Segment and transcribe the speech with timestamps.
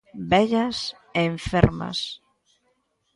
[0.29, 0.77] Vellas
[1.19, 1.99] e enfermas.